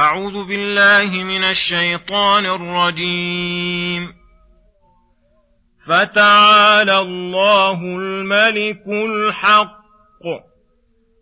[0.00, 4.12] أعوذ بالله من الشيطان الرجيم.
[5.86, 9.80] فتعالى الله الملك الحق.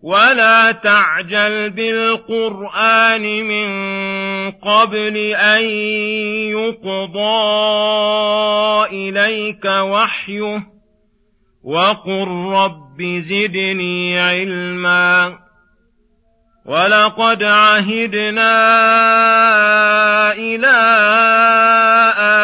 [0.02, 3.68] ولا تعجل بالقرآن من
[4.50, 5.70] قبل أن
[6.50, 7.28] يقضى
[8.86, 10.62] إليك وحيه.
[11.64, 15.47] وقل رب زدني علما.
[16.68, 18.52] ولقد عهدنا
[20.32, 20.78] إلى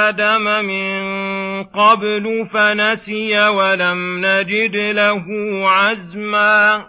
[0.09, 5.25] آدم من قبل فنسي ولم نجد له
[5.71, 6.87] عزما.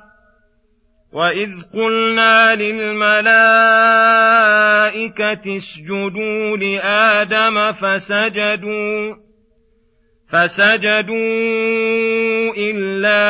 [1.11, 3.25] وإذ قلنا للملائكة
[5.55, 9.15] اسجدوا لآدم فسجدوا
[10.31, 11.15] فسجدوا
[12.57, 13.23] إلا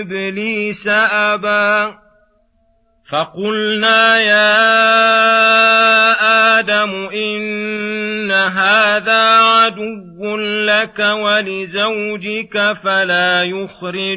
[0.00, 2.01] إبليس أبى.
[3.12, 4.58] فقلنا يا
[6.58, 14.08] آدم إن هذا عدو لك ولزوجك فلا يخرجنكما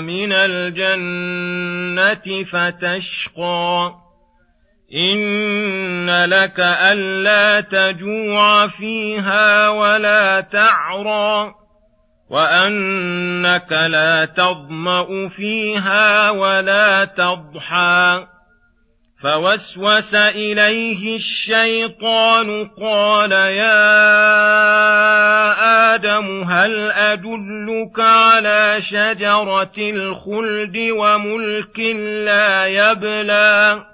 [0.00, 1.64] من الجنة
[2.44, 3.92] فتشقى.
[4.94, 11.63] إن لك ألا تجوع فيها ولا تعرى.
[12.34, 18.26] وأنك لا تظمأ فيها ولا تضحى
[19.22, 23.84] فوسوس إليه الشيطان قال يا
[25.94, 31.78] آدم هل أدلك على شجرة الخلد وملك
[32.26, 33.84] لا يبلى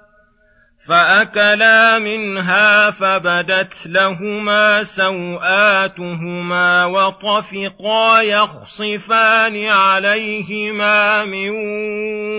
[0.91, 11.49] فأكلا منها فبدت لهما سوآتهما وطفقا يخصفان عليهما من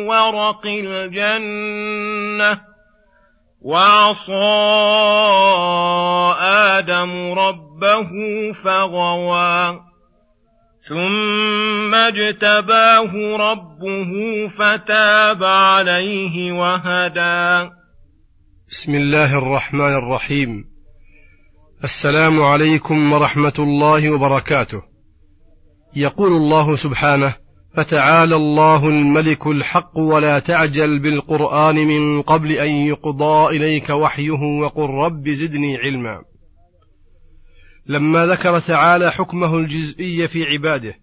[0.06, 2.60] ورق الجنة
[3.62, 4.32] وعصى
[6.40, 8.10] آدم ربه
[8.64, 9.80] فغوى
[10.88, 14.12] ثم اجتباه ربه
[14.58, 17.81] فتاب عليه وهدى
[18.72, 20.64] بسم الله الرحمن الرحيم.
[21.84, 24.82] السلام عليكم ورحمة الله وبركاته.
[25.96, 27.34] يقول الله سبحانه
[27.74, 35.28] فتعالى الله الملك الحق ولا تعجل بالقرآن من قبل أن يقضى إليك وحيه وقل رب
[35.28, 36.22] زدني علما.
[37.86, 40.94] لما ذكر تعالى حكمه الجزئي في عباده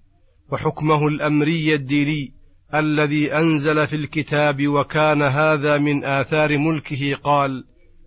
[0.52, 2.39] وحكمه الأمري الديني
[2.76, 7.64] الذي أنزل في الكتاب وكان هذا من آثار ملكه قال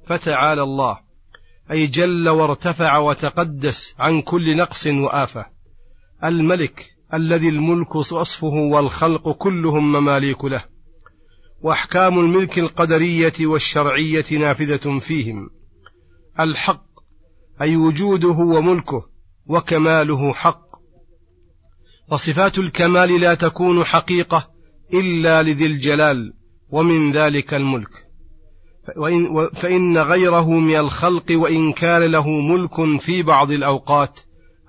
[0.06, 0.98] فتعالى الله.
[1.70, 5.46] أي جل وارتفع وتقدس عن كل نقص وآفة.
[6.24, 10.64] الملك الذي الملك وصفه والخلق كلهم مماليك له.
[11.62, 15.50] وأحكام الملك القدرية والشرعية نافذة فيهم.
[16.40, 16.86] الحق
[17.62, 19.08] أي وجوده وملكه
[19.46, 20.62] وكماله حق.
[22.10, 24.51] وصفات الكمال لا تكون حقيقة
[24.94, 26.32] إلا لذي الجلال
[26.70, 27.90] ومن ذلك الملك.
[28.96, 34.20] وإن فإن غيره من الخلق وإن كان له ملك في بعض الأوقات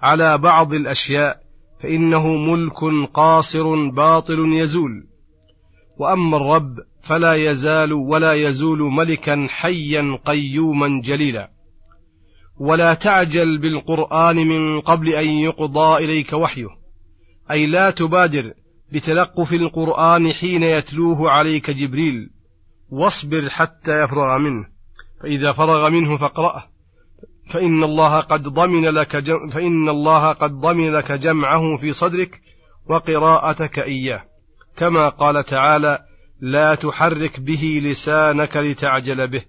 [0.02, 1.44] على بعض الأشياء
[1.84, 5.08] فإنه ملك قاصر باطل يزول.
[5.98, 11.52] وأما الرب فلا يزال ولا يزول ملكا حيا قيوما جليلا.
[12.60, 16.68] ولا تعجل بالقرآن من قبل أن يقضى إليك وحيه.
[17.52, 18.54] أي لا تبادر
[18.94, 22.30] بتلقف القرآن حين يتلوه عليك جبريل
[22.90, 24.66] واصبر حتى يفرغ منه
[25.24, 26.64] فإذا فرغ منه فاقرأه.
[27.50, 32.42] فإن الله قد ضمن لك جم فإن الله قد ضمن لك جمعه في صدرك
[32.90, 34.24] وقراءتك إياه.
[34.78, 36.00] كما قال تعالى
[36.42, 39.44] لا تحرك به لسانك لتعجل به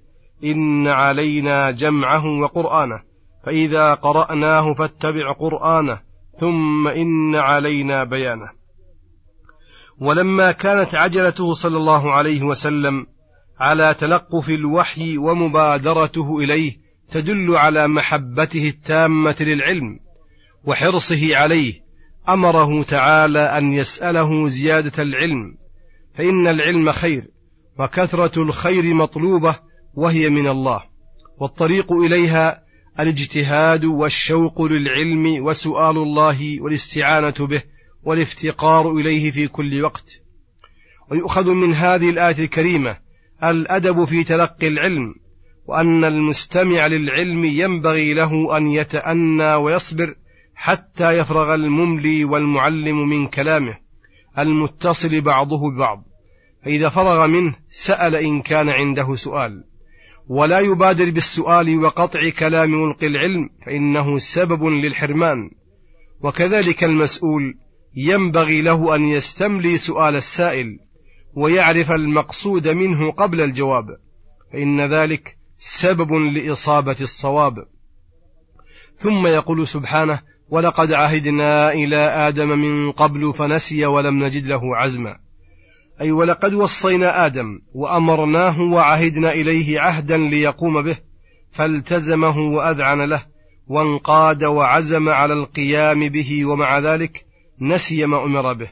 [0.44, 3.02] إن علينا جمعه وقرآنه.
[3.46, 6.00] فإذا قرأناه فاتبع قرآنه
[6.40, 8.63] ثم إن علينا بيانه.
[10.00, 13.06] ولما كانت عجلته صلى الله عليه وسلم
[13.60, 16.76] على تلقف الوحي ومبادرته إليه
[17.10, 19.98] تدل على محبته التامة للعلم
[20.64, 21.84] وحرصه عليه
[22.28, 25.56] أمره تعالى أن يسأله زيادة العلم
[26.14, 27.30] فإن العلم خير
[27.78, 29.56] وكثرة الخير مطلوبة
[29.94, 30.82] وهي من الله
[31.38, 32.62] والطريق إليها
[33.00, 37.62] الاجتهاد والشوق للعلم وسؤال الله والاستعانة به
[38.04, 40.04] والافتقار إليه في كل وقت.
[41.10, 42.96] ويؤخذ من هذه الآية الكريمة
[43.44, 45.14] الأدب في تلقي العلم
[45.66, 50.14] وأن المستمع للعلم ينبغي له أن يتأنى ويصبر
[50.54, 53.76] حتى يفرغ المملي والمعلم من كلامه
[54.38, 56.04] المتصل بعضه ببعض.
[56.64, 59.64] فإذا فرغ منه سأل إن كان عنده سؤال.
[60.28, 65.50] ولا يبادر بالسؤال وقطع كلام ملقي العلم فإنه سبب للحرمان.
[66.20, 67.54] وكذلك المسؤول
[67.96, 70.78] ينبغي له أن يستملي سؤال السائل
[71.34, 73.86] ويعرف المقصود منه قبل الجواب
[74.52, 77.54] فإن ذلك سبب لإصابة الصواب.
[78.98, 85.16] ثم يقول سبحانه ولقد عهدنا إلى آدم من قبل فنسي ولم نجد له عزما.
[86.00, 90.98] أي ولقد وصينا آدم وأمرناه وعهدنا إليه عهدا ليقوم به
[91.52, 93.26] فالتزمه وأذعن له
[93.66, 97.24] وانقاد وعزم على القيام به ومع ذلك
[97.60, 98.70] نسي ما أمر به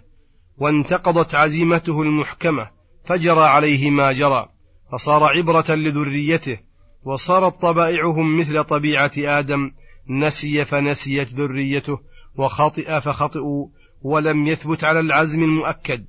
[0.58, 2.70] وانتقضت عزيمته المحكمة
[3.08, 4.48] فجرى عليه ما جرى
[4.92, 6.58] فصار عبرة لذريته
[7.04, 9.70] وصارت طبائعهم مثل طبيعة آدم
[10.08, 11.98] نسي فنسيت ذريته
[12.36, 13.66] وخطئ فخطئوا
[14.02, 16.04] ولم يثبت على العزم المؤكد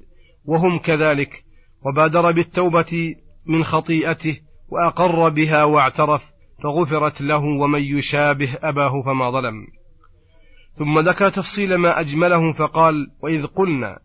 [0.46, 1.44] وهم كذلك
[1.86, 3.16] وبادر بالتوبة
[3.46, 4.40] من خطيئته
[4.70, 6.24] وأقر بها واعترف
[6.64, 9.68] فغفرت له ومن يشابه أباه فما ظلم.
[10.74, 14.00] ثم ذكر تفصيل ما أجمله فقال وإذ قلنا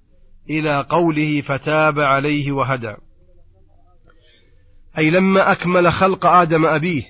[0.51, 2.95] إلى قوله فتاب عليه وهدى.
[4.99, 7.03] أي لما أكمل خلق آدم أبيه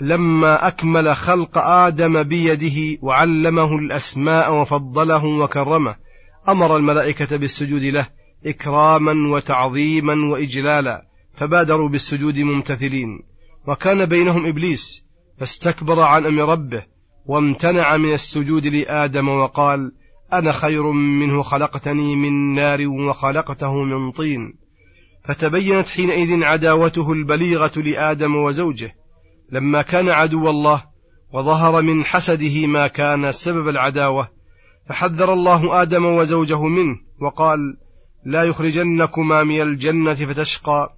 [0.00, 5.96] لما أكمل خلق آدم بيده وعلمه الأسماء وفضله وكرمه
[6.48, 8.06] أمر الملائكة بالسجود له
[8.46, 11.02] إكراما وتعظيما وإجلالا
[11.34, 13.22] فبادروا بالسجود ممتثلين.
[13.68, 15.04] وكان بينهم إبليس
[15.38, 16.91] فاستكبر عن أمر ربه
[17.26, 19.92] وامتنع من السجود لآدم وقال
[20.32, 24.54] أنا خير منه خلقتني من نار وخلقته من طين.
[25.24, 28.94] فتبينت حينئذ عداوته البليغة لآدم وزوجه.
[29.52, 30.84] لما كان عدو الله
[31.32, 34.28] وظهر من حسده ما كان سبب العداوة
[34.88, 37.58] فحذر الله آدم وزوجه منه وقال
[38.24, 40.96] لا يخرجنكما من الجنة فتشقى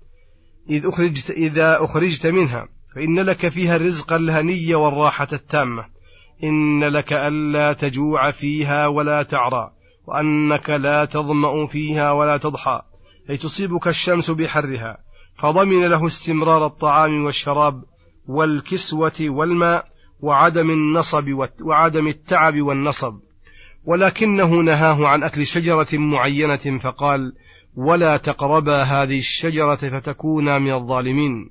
[0.71, 5.94] إذ أخرجت إذا أخرجت منها فإن لك فيها الرزق الهني والراحة التامة.
[6.43, 9.71] إن لك ألا تجوع فيها ولا تعرى
[10.07, 12.83] وأنك لا تظمأ فيها ولا تضحى
[13.31, 14.99] أي تصيبك الشمس بحرها
[15.39, 17.85] فضمن له استمرار الطعام والشراب
[18.27, 19.87] والكسوة والماء
[20.21, 23.21] وعدم النصب وعدم التعب والنصب.
[23.85, 27.33] ولكنه نهاه عن أكل شجرة معينة فقال
[27.77, 31.51] ولا تقربا هذه الشجرة فتكونا من الظالمين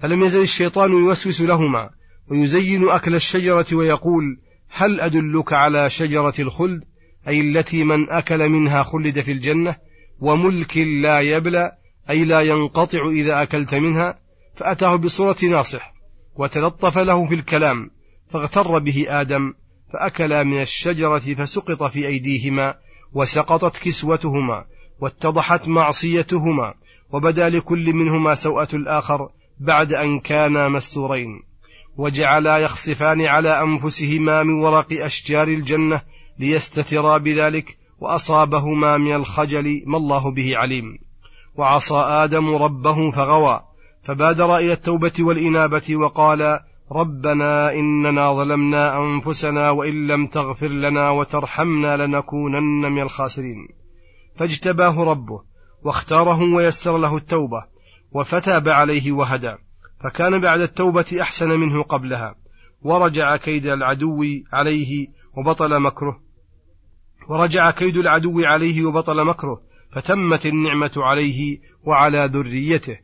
[0.00, 1.90] فلم يزل الشيطان يوسوس لهما
[2.30, 4.38] ويزين أكل الشجرة ويقول
[4.68, 6.82] هل أدلك على شجرة الخلد؟
[7.28, 9.76] أي التي من أكل منها خلد في الجنة
[10.20, 11.72] وملك لا يبلى
[12.10, 14.18] أي لا ينقطع إذا أكلت منها؟
[14.56, 15.92] فأتاه بصورة ناصح
[16.36, 17.90] وتلطف له في الكلام
[18.30, 19.54] فاغتر به آدم
[19.92, 22.74] فأكلا من الشجرة فسقط في أيديهما
[23.12, 24.64] وسقطت كسوتهما
[25.00, 26.74] واتضحت معصيتهما
[27.12, 29.28] وبدا لكل منهما سوءة الآخر
[29.60, 31.49] بعد أن كانا مستورين.
[31.96, 36.02] وجعلا يخصفان على أنفسهما من ورق أشجار الجنة
[36.38, 40.98] ليستترا بذلك وأصابهما من الخجل ما الله به عليم.
[41.54, 43.60] وعصى آدم ربه فغوى
[44.02, 46.60] فبادر إلى التوبة والإنابة وقال
[46.92, 53.68] ربنا إننا ظلمنا أنفسنا وإن لم تغفر لنا وترحمنا لنكونن من الخاسرين.
[54.36, 55.42] فاجتباه ربه
[55.84, 57.64] واختاره ويسر له التوبة
[58.12, 59.56] وفتاب عليه وهدى.
[60.04, 62.34] فكان بعد التوبة أحسن منه قبلها.
[62.82, 66.20] ورجع كيد العدو عليه وبطل مكره.
[67.28, 69.60] ورجع كيد العدو عليه وبطل مكره.
[69.94, 72.98] فتمت النعمة عليه وعلى ذريته.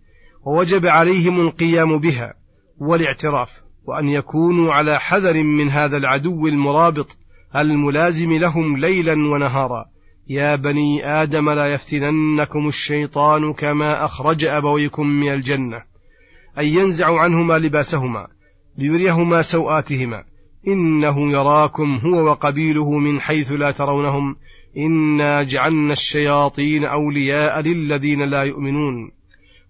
[0.46, 2.34] ووجب عليهم القيام بها
[2.78, 3.50] والاعتراف.
[3.84, 7.16] وأن يكونوا على حذر من هذا العدو المرابط
[7.56, 9.84] الملازم لهم ليلا ونهارا.
[10.28, 15.95] يا بني آدم لا يفتننكم الشيطان كما أخرج أبويكم من الجنة.
[16.58, 18.26] أن ينزع عنهما لباسهما
[18.78, 20.24] ليريهما سوآتهما.
[20.68, 24.36] إنه يراكم هو وقبيله من حيث لا ترونهم.
[24.76, 29.10] إنا جعلنا الشياطين أولياء للذين لا يؤمنون.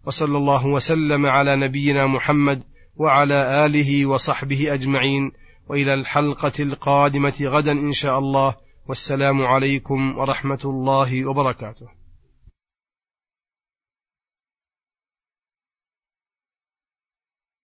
[0.06, 2.62] وصلى الله وسلم على نبينا محمد
[2.96, 5.32] وعلى آله وصحبه أجمعين.
[5.68, 8.54] وإلى الحلقة القادمة غدا إن شاء الله.
[8.88, 12.05] والسلام عليكم ورحمة الله وبركاته.